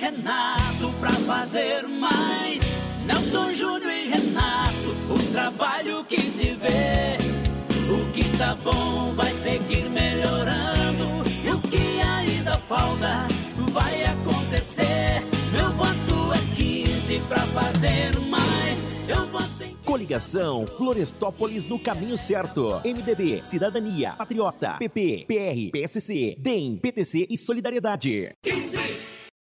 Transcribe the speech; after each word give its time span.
Renato 0.00 0.90
pra 0.98 1.12
fazer 1.12 1.86
mais. 1.86 2.62
Nelson 3.04 3.52
Júnior 3.52 3.92
e 3.92 4.08
Renato, 4.08 4.88
o 5.10 5.30
trabalho 5.30 6.02
que 6.06 6.22
se 6.22 6.54
vê. 6.54 7.18
O 7.86 8.10
que 8.12 8.24
tá 8.38 8.54
bom 8.54 9.12
vai 9.14 9.30
seguir 9.34 9.90
melhorando. 9.90 11.28
E 11.44 11.50
o 11.50 11.60
que 11.60 12.00
ainda 12.00 12.56
falta 12.60 13.28
vai 13.70 14.04
acontecer. 14.04 15.22
Meu 15.52 15.70
voto 15.72 16.32
é 16.32 16.56
15 16.56 17.20
pra 17.28 17.40
fazer 17.40 18.18
mais. 18.20 18.78
Eu 19.06 19.26
voto 19.26 19.62
em 19.62 19.74
Coligação 19.84 20.66
Florestópolis 20.66 21.66
no 21.66 21.78
caminho 21.78 22.16
certo. 22.16 22.80
MDB, 22.86 23.44
Cidadania, 23.44 24.12
Patriota, 24.12 24.76
PP, 24.78 25.26
PR, 25.28 25.70
PSC, 25.70 26.36
DEM, 26.38 26.78
PTC 26.78 27.26
e 27.28 27.36
Solidariedade. 27.36 28.32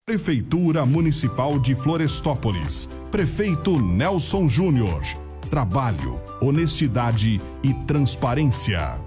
Prefeitura 0.05 0.85
Municipal 0.85 1.57
de 1.57 1.73
Florestópolis. 1.75 2.89
Prefeito 3.09 3.81
Nelson 3.81 4.49
Júnior. 4.49 5.01
Trabalho, 5.49 6.21
honestidade 6.41 7.39
e 7.63 7.73
transparência. 7.85 8.99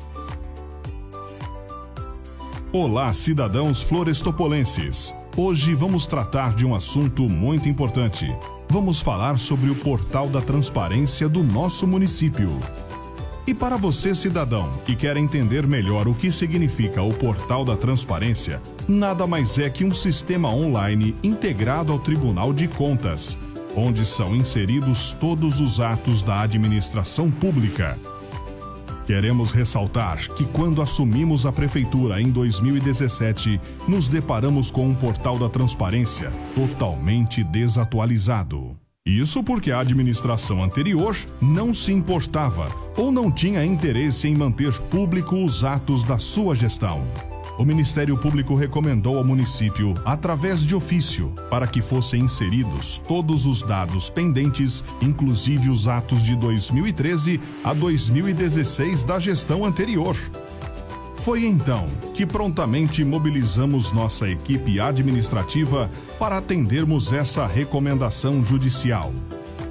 Olá, 2.72 3.12
cidadãos 3.12 3.82
florestopolenses. 3.82 5.14
Hoje 5.36 5.74
vamos 5.74 6.06
tratar 6.06 6.55
de 6.55 6.64
um 6.64 6.74
assunto 6.74 7.28
muito 7.28 7.69
importante. 7.69 8.34
Vamos 8.70 9.02
falar 9.02 9.38
sobre 9.38 9.69
o 9.69 9.74
portal 9.74 10.30
da 10.30 10.41
transparência 10.41 11.28
do 11.28 11.42
nosso 11.42 11.86
município. 11.86 12.48
E 13.46 13.55
para 13.55 13.77
você, 13.77 14.12
cidadão, 14.12 14.68
que 14.84 14.96
quer 14.96 15.16
entender 15.16 15.68
melhor 15.68 16.09
o 16.09 16.14
que 16.14 16.32
significa 16.32 17.00
o 17.00 17.14
Portal 17.14 17.64
da 17.64 17.77
Transparência, 17.77 18.60
nada 18.88 19.24
mais 19.24 19.56
é 19.56 19.70
que 19.70 19.84
um 19.84 19.95
sistema 19.95 20.52
online 20.52 21.14
integrado 21.22 21.92
ao 21.92 21.98
Tribunal 22.00 22.52
de 22.52 22.66
Contas, 22.66 23.38
onde 23.77 24.05
são 24.05 24.34
inseridos 24.34 25.12
todos 25.12 25.61
os 25.61 25.78
atos 25.78 26.22
da 26.22 26.41
administração 26.41 27.30
pública. 27.30 27.97
Queremos 29.06 29.52
ressaltar 29.52 30.19
que 30.34 30.44
quando 30.47 30.83
assumimos 30.83 31.47
a 31.47 31.52
prefeitura 31.52 32.20
em 32.20 32.28
2017, 32.28 33.61
nos 33.86 34.08
deparamos 34.08 34.72
com 34.72 34.89
um 34.89 34.94
portal 34.97 35.39
da 35.39 35.48
transparência 35.48 36.33
totalmente 36.56 37.44
desatualizado. 37.44 38.75
Isso 39.06 39.40
porque 39.40 39.70
a 39.70 39.78
administração 39.78 40.64
anterior 40.64 41.16
não 41.40 41.72
se 41.72 41.92
importava 41.92 42.68
ou 42.96 43.12
não 43.12 43.30
tinha 43.30 43.64
interesse 43.64 44.26
em 44.26 44.34
manter 44.34 44.76
público 44.90 45.36
os 45.44 45.62
atos 45.62 46.02
da 46.02 46.18
sua 46.18 46.56
gestão. 46.56 47.06
O 47.56 47.64
Ministério 47.64 48.18
Público 48.18 48.56
recomendou 48.56 49.16
ao 49.16 49.24
município, 49.24 49.94
através 50.04 50.60
de 50.66 50.74
ofício, 50.74 51.32
para 51.48 51.68
que 51.68 51.80
fossem 51.80 52.22
inseridos 52.22 52.98
todos 52.98 53.46
os 53.46 53.62
dados 53.62 54.10
pendentes, 54.10 54.82
inclusive 55.00 55.70
os 55.70 55.86
atos 55.86 56.24
de 56.24 56.34
2013 56.36 57.40
a 57.62 57.72
2016 57.72 59.04
da 59.04 59.20
gestão 59.20 59.64
anterior. 59.64 60.16
Foi 61.27 61.44
então 61.44 61.88
que 62.14 62.24
prontamente 62.24 63.02
mobilizamos 63.02 63.91
nossa 63.91 64.28
equipe 64.28 64.78
administrativa 64.78 65.91
para 66.20 66.38
atendermos 66.38 67.12
essa 67.12 67.48
recomendação 67.48 68.44
judicial. 68.44 69.12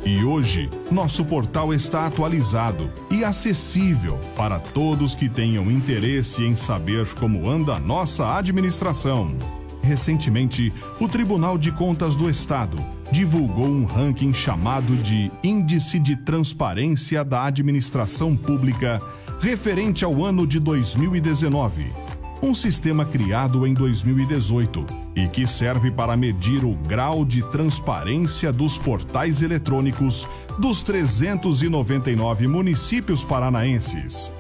E 0.06 0.22
hoje, 0.22 0.70
nosso 0.92 1.24
portal 1.24 1.74
está 1.74 2.08
atualizado 2.08 2.92
e 3.10 3.24
acessível 3.24 4.20
para 4.36 4.60
todos 4.60 5.16
que 5.16 5.30
tenham 5.30 5.72
interesse 5.72 6.44
em 6.44 6.58
saber 6.58 7.08
como 7.14 7.50
anda 7.50 7.76
a 7.76 7.80
nossa 7.80 8.36
administração. 8.36 9.34
Recentemente, 9.82 10.74
o 11.00 11.08
Tribunal 11.08 11.58
de 11.58 11.72
Contas 11.72 12.18
do 12.18 12.30
Estado 12.30 12.78
divulgou 13.14 13.68
um 13.68 13.86
ranking 13.86 14.34
chamado 14.34 14.94
de 14.98 15.32
Índice 15.42 16.00
de 16.00 16.18
Transparência 16.18 17.24
da 17.24 17.46
Administração 17.46 18.36
Pública 18.36 19.00
referente 19.46 20.04
ao 20.04 20.26
ano 20.26 20.48
de 20.48 20.60
2019. 20.60 21.94
Um 22.42 22.56
sistema 22.56 23.06
criado 23.06 23.68
em 23.68 23.76
2018 23.76 24.88
e 25.16 25.28
que 25.28 25.46
serve 25.46 25.92
para 25.92 26.18
medir 26.18 26.66
o 26.66 26.74
grau 26.74 27.24
de 27.24 27.44
transparência 27.52 28.52
dos 28.52 28.80
portais 28.80 29.44
eletrônicos 29.44 30.28
dos 30.58 30.82
399 30.82 32.48
municípios 32.48 33.24
paranaenses. 33.24 34.32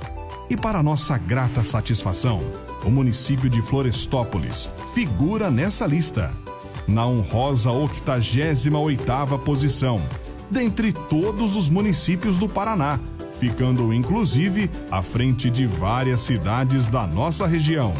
E 0.49 0.57
para 0.57 0.81
nossa 0.81 1.19
grata 1.19 1.63
satisfação, 1.63 2.41
o 2.83 2.89
município 2.89 3.47
de 3.47 3.61
Florestópolis 3.61 4.71
figura 4.95 5.51
nessa 5.51 5.85
lista, 5.85 6.31
na 6.87 7.05
honrosa 7.05 7.69
88ª 7.69 9.37
posição, 9.37 10.01
dentre 10.49 10.91
todos 10.91 11.55
os 11.55 11.69
municípios 11.69 12.39
do 12.39 12.49
Paraná, 12.49 12.99
ficando 13.39 13.93
inclusive 13.93 14.69
à 14.91 15.01
frente 15.01 15.49
de 15.49 15.65
várias 15.65 16.21
cidades 16.21 16.87
da 16.87 17.05
nossa 17.05 17.45
região. 17.45 17.93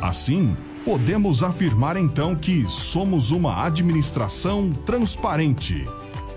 Assim, 0.00 0.56
podemos 0.84 1.42
afirmar 1.42 1.96
então 1.96 2.34
que 2.34 2.64
somos 2.68 3.30
uma 3.30 3.64
administração 3.64 4.70
transparente. 4.86 5.86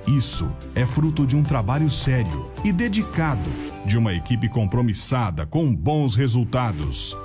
Isso 0.06 0.52
é 0.76 0.86
fruto 0.86 1.26
de 1.26 1.36
um 1.36 1.44
trabalho 1.44 1.90
sério 1.90 2.52
e 2.64 2.72
dedicado, 2.72 3.50
de 3.86 3.98
uma 3.98 4.14
equipe 4.14 4.50
compromissada 4.50 5.46
com 5.46 5.74
bons 5.74 6.16
resultados. 6.16 7.16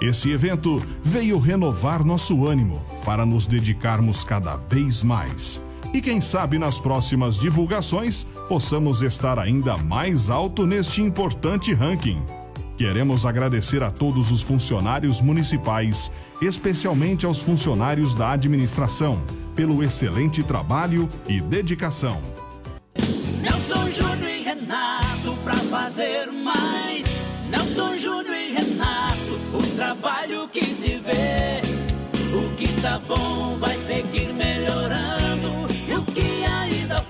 Esse 0.00 0.30
evento 0.30 0.80
veio 1.02 1.38
renovar 1.38 2.04
nosso 2.04 2.46
ânimo 2.46 2.80
para 3.04 3.26
nos 3.26 3.46
dedicarmos 3.46 4.24
cada 4.24 4.56
vez 4.56 5.02
mais. 5.02 5.60
E 5.92 6.00
quem 6.00 6.20
sabe 6.20 6.58
nas 6.58 6.78
próximas 6.78 7.36
divulgações 7.36 8.24
possamos 8.48 9.02
estar 9.02 9.38
ainda 9.38 9.76
mais 9.76 10.30
alto 10.30 10.66
neste 10.66 11.02
importante 11.02 11.72
ranking. 11.74 12.22
Queremos 12.76 13.26
agradecer 13.26 13.82
a 13.82 13.90
todos 13.90 14.30
os 14.30 14.40
funcionários 14.40 15.20
municipais, 15.20 16.10
especialmente 16.40 17.26
aos 17.26 17.40
funcionários 17.40 18.14
da 18.14 18.30
administração, 18.30 19.22
pelo 19.54 19.82
excelente 19.82 20.42
trabalho 20.42 21.08
e 21.28 21.40
dedicação. 21.40 22.20
Nelson 23.42 23.90
Júnior 23.90 24.30
e 24.30 24.42
Renato 24.42 25.34
fazer 25.70 26.26
mais. 26.32 27.04
Nelson 27.48 27.96
Júnior 27.96 28.36
e 28.36 28.52
Renato, 28.52 29.38
o 29.54 29.76
trabalho 29.76 30.48
que 30.48 30.64
se 30.64 30.96
vê. 30.96 31.60
O 32.34 32.56
que 32.56 32.68
tá 32.80 32.98
bom 32.98 33.56
vai 33.58 33.76
seguir 33.76 34.32
melhorando. 34.32 34.49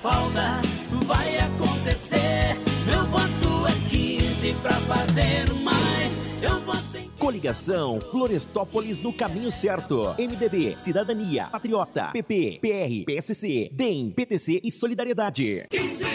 Falta 0.03 0.62
vai 1.05 1.37
acontecer. 1.37 2.56
Meu 2.87 3.05
voto 3.06 3.66
é 3.66 3.91
15 3.91 4.55
pra 4.62 4.72
fazer 4.72 5.53
mais. 5.53 6.43
Eu 6.43 6.59
voto 6.61 6.97
em 6.97 7.11
Coligação 7.19 8.00
Florestópolis 8.00 8.99
no 8.99 9.12
caminho 9.12 9.50
certo. 9.53 10.15
MDB, 10.19 10.78
Cidadania, 10.78 11.49
Patriota, 11.49 12.12
PP, 12.12 12.60
PR, 12.62 13.05
PSC, 13.05 13.69
DEM, 13.72 14.10
PTC 14.10 14.62
e 14.65 14.71
Solidariedade. 14.71 15.66
15. 15.69 16.09